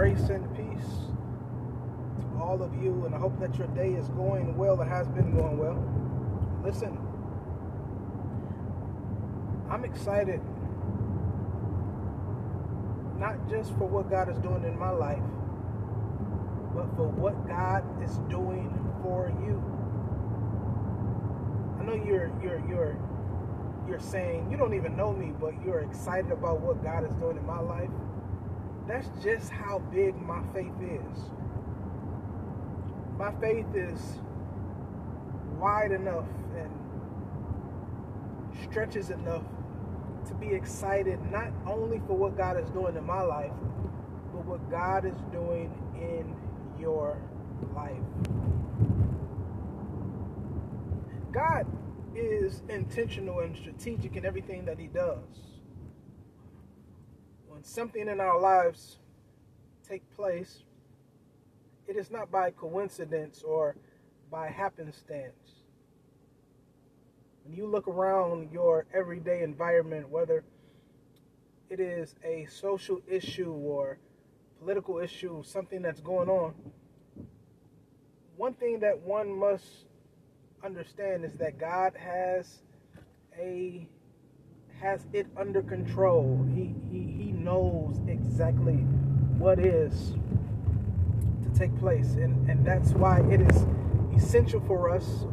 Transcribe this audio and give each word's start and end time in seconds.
grace 0.00 0.30
and 0.30 0.56
peace 0.56 0.92
to 2.22 2.42
all 2.42 2.62
of 2.62 2.74
you, 2.82 3.04
and 3.04 3.14
I 3.14 3.18
hope 3.18 3.38
that 3.38 3.58
your 3.58 3.66
day 3.66 3.90
is 3.90 4.08
going 4.08 4.56
well. 4.56 4.80
It 4.80 4.88
has 4.88 5.06
been 5.08 5.36
going 5.36 5.58
well. 5.58 5.76
Listen, 6.64 6.96
I'm 9.68 9.84
excited 9.84 10.40
not 13.18 13.46
just 13.50 13.76
for 13.76 13.86
what 13.88 14.08
God 14.08 14.30
is 14.30 14.38
doing 14.38 14.64
in 14.64 14.78
my 14.78 14.88
life, 14.88 15.20
but 16.74 16.86
for 16.96 17.06
what 17.06 17.46
God 17.46 17.84
is 18.02 18.16
doing 18.30 18.72
for 19.02 19.28
you. 19.44 19.60
I 21.78 21.84
know 21.84 22.02
you're 22.06 22.32
you're 22.42 22.66
you're 22.66 22.96
you're 23.86 24.00
saying 24.00 24.50
you 24.50 24.56
don't 24.56 24.72
even 24.72 24.96
know 24.96 25.12
me, 25.12 25.34
but 25.38 25.52
you're 25.62 25.80
excited 25.80 26.32
about 26.32 26.62
what 26.62 26.82
God 26.82 27.04
is 27.04 27.14
doing 27.16 27.36
in 27.36 27.44
my 27.44 27.60
life. 27.60 27.90
That's 28.90 29.08
just 29.22 29.50
how 29.50 29.78
big 29.94 30.20
my 30.20 30.42
faith 30.52 30.74
is. 30.82 31.18
My 33.16 33.30
faith 33.40 33.66
is 33.72 34.00
wide 35.60 35.92
enough 35.92 36.24
and 36.56 36.72
stretches 38.68 39.10
enough 39.10 39.44
to 40.26 40.34
be 40.34 40.48
excited 40.48 41.20
not 41.30 41.52
only 41.68 42.00
for 42.08 42.16
what 42.16 42.36
God 42.36 42.58
is 42.60 42.68
doing 42.70 42.96
in 42.96 43.06
my 43.06 43.22
life, 43.22 43.52
but 44.32 44.44
what 44.44 44.68
God 44.72 45.04
is 45.04 45.16
doing 45.30 45.72
in 45.94 46.34
your 46.80 47.16
life. 47.72 47.94
God 51.30 51.64
is 52.16 52.62
intentional 52.68 53.38
and 53.38 53.56
strategic 53.56 54.16
in 54.16 54.26
everything 54.26 54.64
that 54.64 54.80
He 54.80 54.88
does 54.88 55.59
when 57.60 57.66
something 57.66 58.08
in 58.08 58.20
our 58.20 58.40
lives 58.40 58.96
take 59.86 60.02
place, 60.16 60.62
it 61.86 61.94
is 61.94 62.10
not 62.10 62.30
by 62.30 62.50
coincidence 62.50 63.42
or 63.42 63.76
by 64.30 64.48
happenstance. 64.48 65.66
When 67.44 67.54
you 67.54 67.66
look 67.66 67.86
around 67.86 68.50
your 68.50 68.86
everyday 68.94 69.42
environment, 69.42 70.08
whether 70.08 70.42
it 71.68 71.80
is 71.80 72.14
a 72.24 72.46
social 72.46 73.02
issue 73.06 73.52
or 73.52 73.98
political 74.58 74.98
issue, 74.98 75.42
something 75.44 75.82
that's 75.82 76.00
going 76.00 76.30
on, 76.30 76.54
one 78.38 78.54
thing 78.54 78.80
that 78.80 78.98
one 79.00 79.38
must 79.38 79.66
understand 80.64 81.26
is 81.26 81.34
that 81.34 81.58
God 81.58 81.92
has 81.94 82.62
a 83.38 83.86
has 84.80 85.06
it 85.12 85.26
under 85.36 85.62
control. 85.62 86.46
He, 86.54 86.74
knows 87.44 88.00
exactly 88.06 88.84
what 89.38 89.58
is 89.58 90.12
to 91.42 91.58
take 91.58 91.76
place. 91.78 92.14
And, 92.14 92.48
and 92.48 92.64
that's 92.64 92.92
why 92.92 93.20
it 93.30 93.40
is 93.40 93.66
essential 94.14 94.60
for 94.60 94.90
us, 94.90 95.24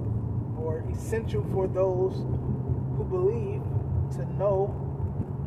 or 0.58 0.84
essential 0.92 1.46
for 1.54 1.68
those 1.68 2.14
who 2.96 3.06
believe, 3.10 3.62
to 4.18 4.26
know 4.38 4.74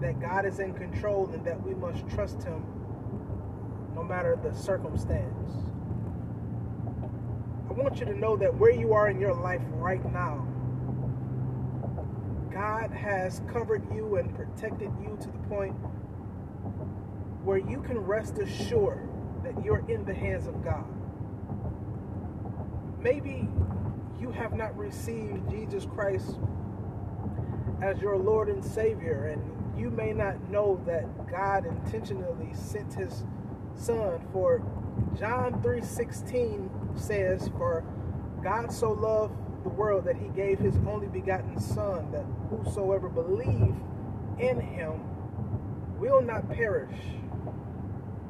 that 0.00 0.20
God 0.20 0.46
is 0.46 0.58
in 0.60 0.74
control 0.74 1.30
and 1.32 1.44
that 1.44 1.62
we 1.62 1.74
must 1.74 2.08
trust 2.08 2.42
Him 2.42 2.64
no 3.94 4.02
matter 4.02 4.38
the 4.42 4.54
circumstance. 4.54 5.50
I 7.68 7.72
want 7.72 7.98
you 8.00 8.06
to 8.06 8.18
know 8.18 8.36
that 8.36 8.54
where 8.54 8.72
you 8.72 8.92
are 8.92 9.08
in 9.08 9.20
your 9.20 9.34
life 9.34 9.62
right 9.74 10.04
now, 10.12 10.46
God 12.52 12.90
has 12.90 13.40
covered 13.52 13.82
you 13.94 14.16
and 14.16 14.34
protected 14.34 14.90
you 15.00 15.16
to 15.20 15.26
the 15.28 15.38
point 15.48 15.76
where 17.44 17.58
you 17.58 17.80
can 17.80 17.98
rest 17.98 18.38
assured 18.38 19.08
that 19.42 19.64
you're 19.64 19.84
in 19.88 20.04
the 20.04 20.14
hands 20.14 20.46
of 20.46 20.62
God. 20.62 20.84
Maybe 23.00 23.48
you 24.20 24.30
have 24.30 24.52
not 24.52 24.76
received 24.76 25.48
Jesus 25.50 25.86
Christ 25.86 26.38
as 27.82 27.98
your 28.00 28.18
Lord 28.18 28.48
and 28.48 28.62
Savior, 28.62 29.26
and 29.26 29.78
you 29.80 29.90
may 29.90 30.12
not 30.12 30.50
know 30.50 30.80
that 30.86 31.30
God 31.30 31.64
intentionally 31.64 32.52
sent 32.52 32.92
his 32.92 33.24
son 33.74 34.20
for 34.32 34.62
John 35.18 35.62
3:16 35.62 36.68
says 36.94 37.48
for 37.56 37.84
God 38.42 38.70
so 38.70 38.92
loved 38.92 39.34
the 39.62 39.68
world 39.68 40.04
that 40.04 40.16
he 40.16 40.28
gave 40.28 40.58
his 40.58 40.76
only 40.86 41.06
begotten 41.08 41.58
Son, 41.60 42.10
that 42.12 42.24
whosoever 42.48 43.08
believe 43.08 43.74
in 44.38 44.60
him 44.60 45.00
will 45.98 46.22
not 46.22 46.48
perish, 46.48 46.96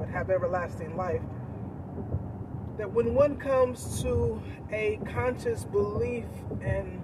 but 0.01 0.09
have 0.09 0.31
everlasting 0.31 0.97
life. 0.97 1.21
That 2.79 2.91
when 2.91 3.15
one 3.15 3.37
comes 3.37 4.03
to 4.03 4.43
a 4.73 4.99
conscious 5.13 5.65
belief 5.65 6.25
and 6.63 7.03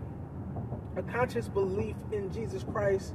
a 0.96 1.02
conscious 1.02 1.46
belief 1.46 1.94
in 2.10 2.32
Jesus 2.32 2.64
Christ, 2.64 3.14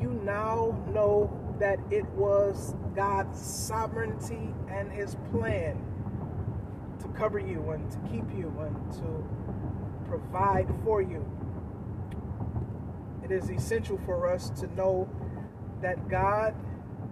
you 0.00 0.18
now 0.24 0.82
know 0.88 1.38
that 1.60 1.78
it 1.90 2.06
was 2.10 2.74
God's 2.96 3.38
sovereignty 3.38 4.54
and 4.70 4.90
his 4.90 5.16
plan 5.30 5.78
to 7.00 7.08
cover 7.08 7.38
you 7.38 7.70
and 7.70 7.90
to 7.90 7.98
keep 8.10 8.24
you 8.34 8.50
and 8.60 8.92
to 8.94 10.08
provide 10.08 10.72
for 10.82 11.02
you. 11.02 11.24
It 13.22 13.30
is 13.30 13.50
essential 13.50 14.00
for 14.06 14.32
us 14.32 14.48
to 14.60 14.74
know 14.74 15.08
that 15.82 16.08
God 16.08 16.54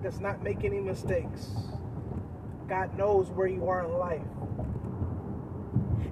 does 0.03 0.21
not 0.21 0.43
make 0.43 0.65
any 0.65 0.81
mistakes. 0.81 1.51
God 2.71 2.97
knows 2.97 3.31
where 3.31 3.47
you 3.47 3.69
are 3.69 3.85
in 3.85 3.93
life. 3.93 4.23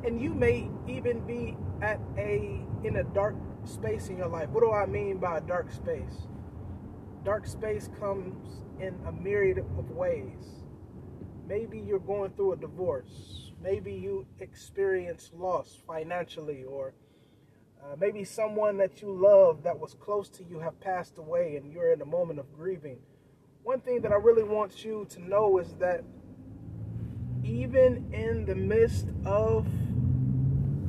And 0.04 0.20
you 0.20 0.34
may 0.34 0.68
even 0.86 1.20
be 1.20 1.56
at 1.80 1.98
a 2.18 2.60
in 2.84 2.96
a 2.96 3.04
dark 3.04 3.36
space 3.64 4.08
in 4.08 4.18
your 4.18 4.28
life. 4.28 4.50
What 4.50 4.60
do 4.60 4.72
I 4.72 4.84
mean 4.84 5.16
by 5.16 5.38
a 5.38 5.40
dark 5.40 5.72
space? 5.72 6.26
Dark 7.24 7.46
space 7.46 7.88
comes 7.98 8.62
in 8.78 8.94
a 9.06 9.12
myriad 9.12 9.58
of 9.58 9.90
ways. 9.90 10.64
Maybe 11.46 11.78
you're 11.78 11.98
going 11.98 12.32
through 12.32 12.52
a 12.52 12.56
divorce 12.56 13.48
Maybe 13.60 13.92
you 13.92 14.26
experience 14.38 15.32
loss 15.34 15.82
financially, 15.86 16.64
or 16.64 16.94
uh, 17.82 17.96
maybe 17.98 18.22
someone 18.22 18.76
that 18.78 19.02
you 19.02 19.10
love 19.10 19.64
that 19.64 19.78
was 19.78 19.94
close 19.94 20.28
to 20.30 20.44
you 20.44 20.60
have 20.60 20.80
passed 20.80 21.18
away 21.18 21.56
and 21.56 21.72
you're 21.72 21.92
in 21.92 22.00
a 22.00 22.06
moment 22.06 22.38
of 22.38 22.52
grieving. 22.52 22.98
One 23.64 23.80
thing 23.80 24.00
that 24.02 24.12
I 24.12 24.16
really 24.16 24.44
want 24.44 24.84
you 24.84 25.06
to 25.10 25.20
know 25.20 25.58
is 25.58 25.74
that 25.80 26.04
even 27.44 28.12
in 28.12 28.44
the 28.44 28.54
midst 28.54 29.06
of 29.24 29.66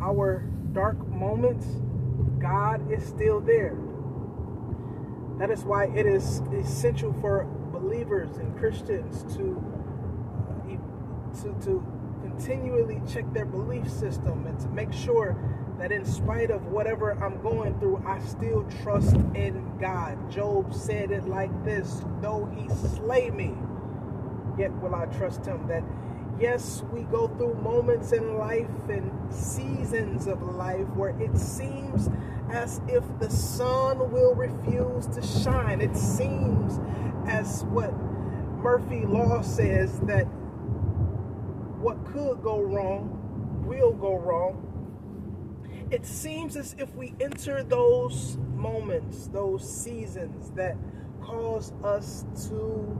our 0.02 0.44
dark 0.74 0.98
moments, 1.08 1.66
God 2.40 2.92
is 2.92 3.06
still 3.06 3.40
there. 3.40 3.78
That 5.40 5.52
is 5.52 5.64
why 5.64 5.86
it 5.88 6.06
is 6.06 6.42
essential 6.54 7.14
for 7.22 7.46
believers 7.72 8.38
and 8.38 8.58
Christians 8.58 9.24
to 9.36 9.64
uh, 10.50 11.42
to, 11.42 11.66
to 11.66 11.86
continually 12.22 13.02
check 13.12 13.32
their 13.34 13.46
belief 13.46 13.90
system 13.90 14.46
and 14.48 14.60
to 14.60 14.68
make 14.70 14.92
sure 14.92 15.38
that 15.78 15.92
in 15.92 16.04
spite 16.06 16.52
of 16.52 16.66
whatever 16.66 17.12
I'm 17.24 17.42
going 17.42 17.80
through, 17.80 18.04
I 18.06 18.20
still 18.20 18.66
trust 18.84 19.16
in 19.34 19.78
God. 19.80 20.30
Job 20.30 20.74
said 20.74 21.12
it 21.12 21.26
like 21.26 21.52
this 21.64 22.02
though 22.22 22.46
he 22.56 22.68
slay 22.98 23.30
me, 23.30 23.56
yet 24.58 24.74
will 24.82 24.96
I 24.96 25.06
trust 25.06 25.46
him. 25.46 25.68
That 25.68 25.84
yes, 26.40 26.84
we 26.92 27.02
go 27.04 27.28
through 27.28 27.56
moments 27.56 28.12
in 28.12 28.38
life 28.38 28.68
and 28.90 29.12
seasons 29.34 30.28
of 30.28 30.42
life 30.42 30.88
where 30.96 31.20
it 31.22 31.38
seems 31.38 32.10
as 32.52 32.82
if 32.88 33.04
the 33.20 33.30
sun 33.30 34.12
will 34.12 34.34
refuse 34.34 35.08
to 35.08 35.22
shine. 35.22 35.82
It 35.82 35.96
seems 35.96 36.80
as 37.28 37.64
what 37.66 37.94
Murphy 38.62 39.06
Law 39.06 39.42
says 39.42 40.00
that 40.02 40.24
what 41.80 42.06
could 42.06 42.42
go 42.42 42.62
wrong 42.62 43.64
will 43.66 43.94
go 43.94 44.18
wrong. 44.18 44.66
It 45.92 46.06
seems 46.06 46.56
as 46.56 46.76
if 46.78 46.94
we 46.96 47.14
enter 47.20 47.64
those 47.64 48.38
moments, 48.56 49.28
those 49.28 49.68
seasons 49.68 50.52
that 50.52 50.78
cause 51.22 51.74
us 51.84 52.26
to 52.50 53.00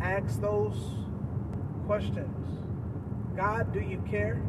ask 0.00 0.40
those 0.40 0.78
questions. 1.86 2.58
God, 3.36 3.72
do 3.72 3.80
you 3.80 4.02
care? 4.10 4.42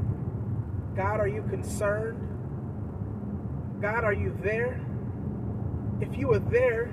God, 0.95 1.19
are 1.19 1.27
you 1.27 1.43
concerned? 1.43 2.17
God, 3.79 4.03
are 4.03 4.13
you 4.13 4.35
there? 4.41 4.81
If 6.01 6.17
you 6.17 6.29
were 6.29 6.39
there, 6.39 6.89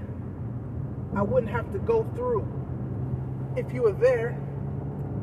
I 1.17 1.23
wouldn't 1.23 1.51
have 1.51 1.73
to 1.73 1.79
go 1.79 2.05
through. 2.15 2.47
If 3.57 3.73
you 3.73 3.83
were 3.83 3.93
there, 3.93 4.39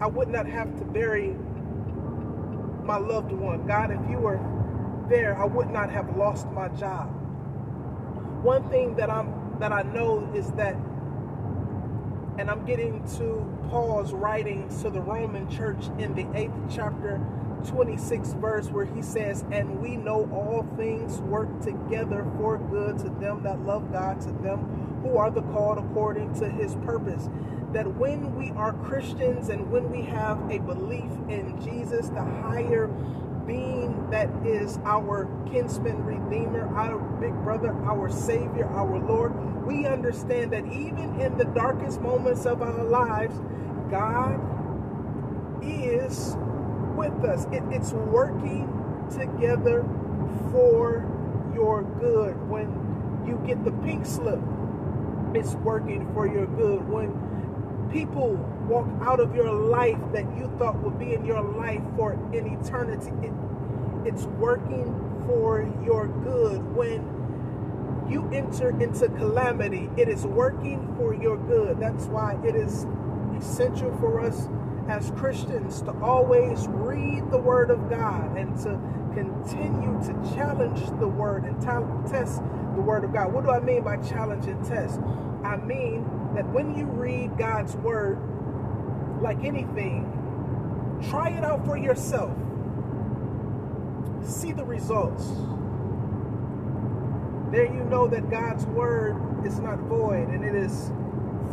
I 0.02 0.08
would 0.08 0.28
not 0.28 0.48
have 0.48 0.76
to 0.80 0.86
bury 0.86 1.36
my 2.84 2.98
loved 2.98 3.32
one. 3.32 3.68
God, 3.68 3.92
if 3.92 4.10
you 4.10 4.18
were 4.18 4.40
there, 5.08 5.38
I 5.38 5.46
would 5.46 5.70
not 5.70 5.92
have 5.92 6.18
lost 6.18 6.48
my 6.48 6.68
job. 6.70 7.08
One 8.44 8.68
thing 8.70 8.96
that 8.96 9.12
I'm 9.12 9.58
that 9.60 9.72
I 9.72 9.84
know 9.84 10.28
is 10.34 10.50
that 10.54 10.76
And 12.42 12.50
I'm 12.50 12.66
getting 12.66 13.08
to 13.18 13.68
Paul's 13.70 14.14
writings 14.14 14.82
to 14.82 14.90
the 14.90 15.00
Roman 15.00 15.48
church 15.48 15.86
in 16.00 16.16
the 16.16 16.26
eighth 16.36 16.58
chapter, 16.72 17.22
26th 17.66 18.36
verse, 18.42 18.68
where 18.70 18.86
he 18.86 19.04
says, 19.04 19.46
And 19.52 19.80
we 19.80 19.96
know 19.96 20.28
all 20.34 20.68
things 20.76 21.20
work 21.20 21.62
together 21.62 22.26
for 22.38 22.58
good 22.58 22.98
to 22.98 23.10
them 23.10 23.44
that 23.44 23.64
love 23.64 23.92
God, 23.92 24.22
to 24.22 24.32
them 24.32 25.02
who 25.04 25.18
are 25.18 25.30
the 25.30 25.44
called 25.44 25.78
according 25.78 26.34
to 26.40 26.50
his 26.50 26.74
purpose. 26.78 27.30
That 27.74 27.86
when 27.98 28.36
we 28.36 28.50
are 28.58 28.74
Christians 28.74 29.50
and 29.50 29.70
when 29.72 29.92
we 29.92 30.02
have 30.02 30.40
a 30.50 30.58
belief 30.58 31.12
in 31.30 31.62
Jesus, 31.62 32.10
the 32.10 32.24
higher 32.24 32.90
that 34.22 34.46
is 34.46 34.78
our 34.86 35.28
kinsman 35.52 36.06
redeemer, 36.06 36.68
our 36.76 37.00
big 37.20 37.34
brother, 37.44 37.74
our 37.86 38.08
savior, 38.08 38.68
our 38.68 39.00
Lord, 39.00 39.34
we 39.66 39.88
understand 39.88 40.54
that 40.54 40.66
even 40.68 41.20
in 41.20 41.38
the 41.40 41.46
darkest 41.46 42.02
moments 42.02 42.46
of 42.46 42.62
our 42.62 42.84
lives, 42.84 43.36
God 43.90 44.40
is 45.64 46.36
with 46.96 47.14
us. 47.26 47.46
It, 47.52 47.64
it's 47.72 47.94
working 47.94 48.68
together 49.10 49.84
for 50.52 51.10
your 51.56 51.82
good. 52.00 52.36
When 52.48 53.24
you 53.26 53.42
get 53.48 53.64
the 53.64 53.72
pink 53.84 54.06
slip, 54.06 54.40
it's 55.34 55.56
working 55.56 56.12
for 56.14 56.28
your 56.28 56.46
good. 56.46 56.88
When 56.88 57.90
people 57.92 58.34
walk 58.68 58.88
out 59.02 59.20
of 59.20 59.36
your 59.36 59.52
life 59.52 60.00
that 60.14 60.26
you 60.38 60.52
thought 60.60 60.78
would 60.84 61.00
be 61.00 61.14
in 61.14 61.26
your 61.26 61.42
life 61.42 61.82
for 61.96 62.12
an 62.12 62.60
eternity, 62.60 63.12
it, 63.26 63.34
it's 64.06 64.24
working 64.24 65.24
for 65.26 65.68
your 65.84 66.08
good. 66.08 66.76
When 66.76 68.08
you 68.10 68.30
enter 68.34 68.70
into 68.82 69.08
calamity, 69.10 69.90
it 69.98 70.10
is 70.10 70.26
working 70.26 70.94
for 70.98 71.14
your 71.14 71.38
good. 71.38 71.80
That's 71.80 72.06
why 72.06 72.38
it 72.44 72.56
is 72.56 72.86
essential 73.38 73.96
for 74.00 74.20
us 74.22 74.50
as 74.90 75.12
Christians 75.12 75.82
to 75.84 75.92
always 76.02 76.68
read 76.68 77.30
the 77.32 77.38
Word 77.38 77.70
of 77.70 77.90
God 77.90 78.38
and 78.38 78.58
to 78.58 78.80
continue 79.14 80.00
to 80.04 80.34
challenge 80.36 80.82
the 81.00 81.08
Word 81.08 81.44
and 81.46 81.62
test 81.62 82.42
the 82.76 82.82
Word 82.82 83.04
of 83.04 83.14
God. 83.14 83.32
What 83.32 83.46
do 83.46 83.52
I 83.52 83.60
mean 83.60 83.84
by 83.84 83.98
challenge 83.98 84.48
and 84.48 84.66
test? 84.66 85.00
I 85.44 85.56
mean 85.58 86.04
that 86.36 86.48
when 86.50 86.76
you 86.76 86.86
read 86.86 87.38
God's 87.38 87.76
Word, 87.78 88.20
like 89.22 89.44
anything, 89.44 90.08
try 91.10 91.30
it 91.30 91.44
out 91.44 91.66
for 91.66 91.78
yourself. 91.78 92.36
See 94.24 94.52
the 94.52 94.64
results. 94.64 95.28
There 97.52 97.66
you 97.66 97.84
know 97.84 98.08
that 98.08 98.30
God's 98.30 98.66
Word 98.66 99.46
is 99.46 99.60
not 99.60 99.80
void 99.80 100.30
and 100.30 100.46
it 100.46 100.56
is 100.56 100.92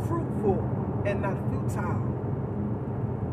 fruitful 0.06 1.03
and 1.05 1.23
not 1.23 1.37
futile. 1.50 2.03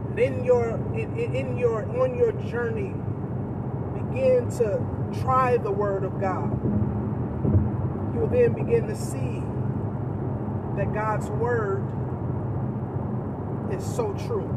And 0.09 0.19
in 0.19 0.43
your 0.43 0.71
in, 0.95 1.17
in 1.17 1.57
your 1.57 1.85
on 2.01 2.15
your 2.17 2.31
journey, 2.31 2.93
begin 3.93 4.49
to 4.57 4.81
try 5.21 5.57
the 5.57 5.71
Word 5.71 6.03
of 6.03 6.19
God 6.19 6.59
you 8.15 8.21
will 8.21 8.27
then 8.27 8.53
begin 8.53 8.87
to 8.87 8.95
see 8.95 9.43
that 10.77 10.93
God's 10.93 11.27
word 11.27 11.83
is 13.73 13.83
so 13.83 14.13
true. 14.25 14.47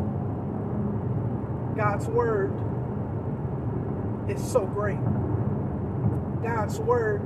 God's 1.77 2.07
word 2.07 2.53
is 4.29 4.43
so 4.43 4.67
great. 4.67 4.99
God's 6.43 6.79
word 6.79 7.23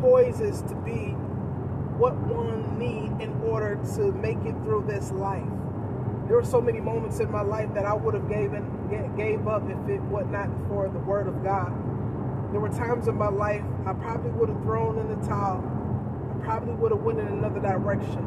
poises 0.00 0.62
to 0.62 0.74
be 0.76 1.14
what 1.98 2.14
one 2.16 2.78
need 2.78 3.22
in 3.22 3.40
order 3.42 3.76
to 3.96 4.12
make 4.12 4.38
it 4.44 4.54
through 4.62 4.84
this 4.86 5.10
life. 5.12 5.48
There 6.26 6.36
were 6.36 6.44
so 6.44 6.60
many 6.60 6.80
moments 6.80 7.20
in 7.20 7.30
my 7.30 7.42
life 7.42 7.72
that 7.74 7.86
I 7.86 7.94
would 7.94 8.14
have 8.14 8.28
given 8.28 8.66
gave 9.16 9.48
up 9.48 9.62
if 9.68 9.88
it 9.88 10.02
were 10.02 10.24
not 10.24 10.48
for 10.68 10.88
the 10.88 10.98
word 10.98 11.26
of 11.26 11.42
God. 11.42 11.72
There 12.52 12.60
were 12.60 12.68
times 12.68 13.08
in 13.08 13.16
my 13.16 13.28
life 13.28 13.62
I 13.86 13.92
probably 13.94 14.30
would 14.32 14.48
have 14.48 14.62
thrown 14.62 14.98
in 14.98 15.08
the 15.08 15.26
towel. 15.26 15.64
I 16.34 16.44
probably 16.44 16.74
would 16.74 16.92
have 16.92 17.00
went 17.00 17.18
in 17.18 17.26
another 17.26 17.60
direction. 17.60 18.24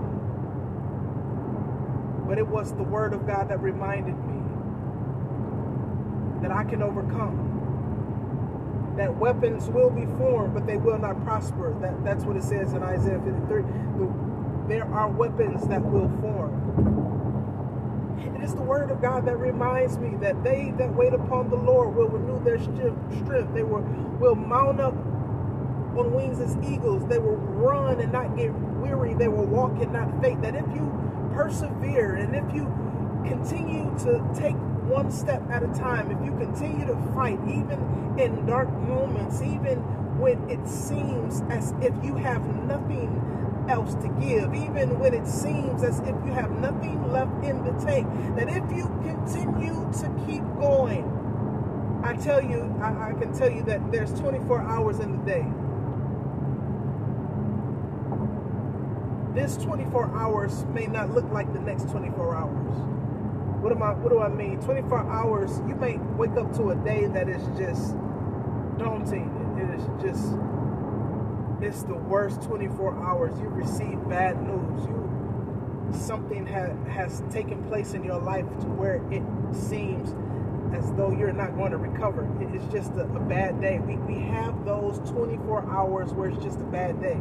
But 2.27 2.37
it 2.37 2.47
was 2.47 2.73
the 2.73 2.83
word 2.83 3.13
of 3.13 3.25
God 3.27 3.49
that 3.49 3.61
reminded 3.61 4.17
me 4.25 4.41
that 6.41 6.51
I 6.51 6.63
can 6.63 6.81
overcome. 6.81 7.57
That 8.97 9.15
weapons 9.17 9.69
will 9.69 9.89
be 9.89 10.05
formed, 10.17 10.53
but 10.53 10.67
they 10.67 10.77
will 10.77 10.97
not 10.97 11.23
prosper. 11.23 11.75
That, 11.81 12.03
that's 12.03 12.23
what 12.25 12.35
it 12.35 12.43
says 12.43 12.73
in 12.73 12.83
Isaiah 12.83 13.21
53. 13.23 13.61
The, 13.61 14.13
there 14.67 14.85
are 14.93 15.09
weapons 15.09 15.67
that 15.67 15.83
will 15.83 16.09
form 16.21 16.59
it 18.35 18.43
is 18.43 18.53
the 18.53 18.61
word 18.61 18.91
of 18.91 19.01
God 19.01 19.25
that 19.25 19.37
reminds 19.37 19.97
me 19.97 20.15
that 20.21 20.43
they 20.43 20.73
that 20.77 20.93
wait 20.93 21.13
upon 21.13 21.49
the 21.49 21.55
Lord 21.55 21.95
will 21.95 22.07
renew 22.07 22.43
their 22.43 22.59
strength. 22.59 23.53
They 23.53 23.63
will, 23.63 23.81
will 24.19 24.35
mount 24.35 24.79
up 24.79 24.93
on 24.93 26.13
wings 26.13 26.39
as 26.39 26.57
eagles. 26.69 27.07
They 27.07 27.19
will 27.19 27.37
run 27.37 27.99
and 27.99 28.11
not 28.11 28.35
get 28.35 28.53
weary. 28.53 29.13
They 29.13 29.27
will 29.27 29.45
walk 29.45 29.81
and 29.81 29.93
not 29.93 30.21
faint. 30.21 30.41
That 30.41 30.55
if 30.55 30.65
you 30.73 31.31
persevere 31.33 32.15
and 32.15 32.35
if 32.35 32.53
you 32.53 32.65
continue 33.25 33.91
to 33.99 34.23
take 34.35 34.55
one 34.89 35.11
step 35.11 35.41
at 35.51 35.61
a 35.61 35.67
time, 35.67 36.09
if 36.09 36.17
you 36.25 36.35
continue 36.37 36.85
to 36.87 36.95
fight, 37.13 37.39
even 37.47 38.15
in 38.17 38.45
dark 38.47 38.69
moments, 38.73 39.41
even 39.41 39.77
when 40.17 40.49
it 40.49 40.67
seems 40.67 41.41
as 41.49 41.73
if 41.79 41.93
you 42.03 42.15
have 42.15 42.43
nothing 42.65 43.07
else 43.69 43.93
to 43.95 44.09
give, 44.19 44.53
even 44.55 44.97
when 44.97 45.13
it 45.13 45.27
seems 45.27 45.83
as 45.83 45.99
if 45.99 46.15
you 46.25 46.33
have 46.33 46.49
nothing 46.59 47.11
left 47.11 47.31
in 47.45 47.63
the 47.63 47.71
tank. 47.85 48.07
That 48.35 48.49
if 48.49 48.65
you 48.75 48.87
continue 49.05 49.89
to 50.01 50.25
keep 50.25 50.41
going, 50.59 51.05
I 52.03 52.15
tell 52.15 52.43
you, 52.43 52.75
I, 52.81 53.09
I 53.09 53.13
can 53.13 53.31
tell 53.31 53.49
you 53.49 53.61
that 53.63 53.91
there's 53.91 54.11
24 54.19 54.61
hours 54.61 54.99
in 54.99 55.19
the 55.19 55.25
day. 55.25 55.45
This 59.39 59.55
24 59.57 60.17
hours 60.17 60.65
may 60.73 60.87
not 60.87 61.13
look 61.13 61.29
like 61.31 61.53
the 61.53 61.59
next 61.59 61.89
24 61.89 62.35
hours. 62.35 62.98
What 63.61 63.71
am 63.73 63.83
I 63.83 63.93
what 63.93 64.09
do 64.09 64.19
I 64.19 64.29
mean? 64.29 64.59
24 64.61 64.99
hours, 65.09 65.59
you 65.67 65.75
may 65.75 65.97
wake 66.17 66.37
up 66.37 66.53
to 66.55 66.71
a 66.71 66.75
day 66.75 67.07
that 67.07 67.27
is 67.27 67.43
just 67.57 67.95
daunting. 68.77 69.29
It 69.59 69.79
is 69.79 69.85
just 70.01 70.35
it's 71.61 71.83
the 71.83 71.95
worst 71.95 72.41
24 72.43 72.95
hours. 73.03 73.37
You 73.39 73.49
receive 73.49 73.99
bad 74.07 74.41
news. 74.41 74.85
You 74.85 75.93
something 75.93 76.45
ha- 76.45 76.75
has 76.91 77.23
taken 77.31 77.63
place 77.65 77.93
in 77.93 78.03
your 78.03 78.19
life 78.19 78.45
to 78.61 78.67
where 78.67 79.01
it 79.11 79.23
seems 79.53 80.15
as 80.73 80.91
though 80.93 81.11
you're 81.11 81.33
not 81.33 81.55
going 81.57 81.71
to 81.71 81.77
recover. 81.77 82.29
It's 82.53 82.71
just 82.71 82.93
a, 82.93 83.01
a 83.01 83.19
bad 83.19 83.59
day. 83.59 83.79
We, 83.79 83.97
we 83.97 84.21
have 84.29 84.65
those 84.65 84.99
24 85.09 85.69
hours 85.71 86.13
where 86.13 86.29
it's 86.29 86.43
just 86.43 86.59
a 86.61 86.65
bad 86.65 87.01
day. 87.01 87.19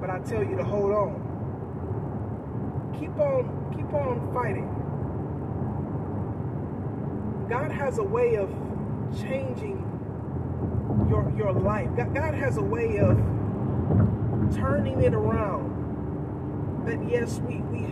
But 0.00 0.10
I 0.10 0.18
tell 0.20 0.42
you 0.42 0.56
to 0.56 0.64
hold 0.64 0.92
on. 0.92 1.29
Keep 3.00 3.18
on, 3.18 3.74
keep 3.74 3.92
on 3.94 4.30
fighting. 4.34 4.68
God 7.48 7.72
has 7.72 7.96
a 7.96 8.02
way 8.02 8.36
of 8.36 8.50
changing 9.18 9.78
your 11.08 11.32
your 11.34 11.52
life. 11.54 11.88
God, 11.96 12.34
has 12.34 12.58
a 12.58 12.62
way 12.62 12.98
of 12.98 13.16
turning 14.54 15.00
it 15.02 15.14
around. 15.14 16.84
That 16.86 17.02
yes, 17.10 17.38
we 17.38 17.56
we 17.72 17.86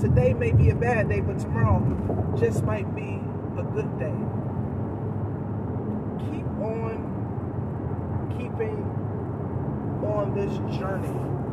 today 0.00 0.32
may 0.32 0.52
be 0.52 0.70
a 0.70 0.74
bad 0.74 1.10
day, 1.10 1.20
but 1.20 1.38
tomorrow 1.38 2.36
just 2.40 2.64
might 2.64 2.94
be 2.96 3.20
a 3.58 3.62
good 3.62 3.98
day. 3.98 4.16
Keep 6.30 6.46
on 6.64 8.32
keeping 8.38 8.82
on 10.06 10.34
this 10.34 10.56
journey. 10.78 11.45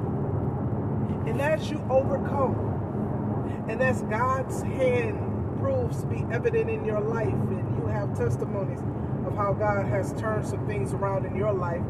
And 1.28 1.42
as 1.42 1.70
you 1.70 1.86
overcome, 1.90 3.66
and 3.70 3.82
as 3.82 4.02
God's 4.04 4.62
hand 4.62 5.18
proves 5.60 6.02
to 6.02 6.08
be 6.08 6.26
evident 6.32 6.70
in 6.70 6.84
your 6.86 7.00
life, 7.00 7.28
and 7.28 7.78
you 7.78 7.88
have 7.88 8.16
testimonies 8.18 8.82
of 9.26 9.36
how 9.36 9.54
God 9.54 9.86
has 9.88 10.14
turned 10.14 10.46
some 10.46 10.66
things 10.68 10.94
around 10.94 11.26
in 11.26 11.36
your 11.36 11.54
life, 11.54 11.82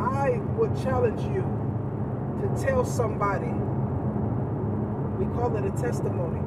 I 0.00 0.40
would 0.56 0.76
challenge 0.82 1.20
you 1.22 1.42
to 2.40 2.48
tell 2.64 2.84
somebody. 2.84 3.52
We 5.18 5.26
call 5.34 5.56
it 5.56 5.64
a 5.64 5.70
testimony. 5.80 6.40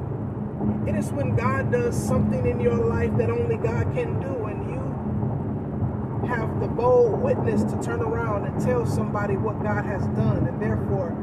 It 0.88 0.96
is 0.96 1.12
when 1.12 1.36
God 1.36 1.70
does 1.70 1.94
something 1.96 2.46
in 2.46 2.60
your 2.60 2.76
life 2.76 3.14
that 3.18 3.30
only 3.30 3.56
God 3.56 3.92
can 3.94 4.18
do, 4.20 4.46
and 4.46 4.70
you 4.70 6.28
have 6.28 6.60
the 6.60 6.68
bold 6.68 7.20
witness 7.20 7.62
to 7.64 7.80
turn 7.82 8.00
around 8.00 8.46
and 8.46 8.60
tell 8.64 8.86
somebody 8.86 9.36
what 9.36 9.62
God 9.62 9.84
has 9.84 10.06
done, 10.08 10.46
and 10.46 10.60
therefore 10.60 11.14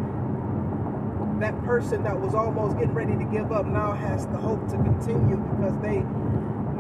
that 1.44 1.62
person 1.66 2.04
that 2.04 2.18
was 2.18 2.34
almost 2.34 2.78
getting 2.78 2.94
ready 2.94 3.18
to 3.18 3.26
give 3.26 3.52
up 3.52 3.66
now 3.66 3.92
has 3.92 4.26
the 4.28 4.38
hope 4.38 4.66
to 4.70 4.78
continue 4.78 5.36
because 5.36 5.78
they 5.82 6.00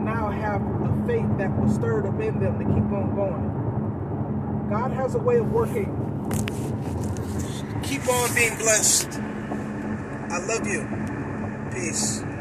now 0.01 0.29
have 0.29 0.61
a 0.61 1.05
faith 1.05 1.27
that 1.37 1.51
was 1.59 1.75
stirred 1.75 2.05
up 2.05 2.17
in 2.21 2.39
them 2.39 2.57
to 2.57 2.63
keep 2.63 2.91
on 2.93 3.13
going. 3.13 4.69
God 4.69 4.91
has 4.91 5.15
a 5.15 5.19
way 5.19 5.35
of 5.37 5.51
working 5.51 5.91
Keep 7.83 8.07
on 8.07 8.33
being 8.33 8.57
blessed. 8.57 9.19
I 10.31 10.39
love 10.47 10.65
you. 10.65 10.87
Peace. 11.73 12.23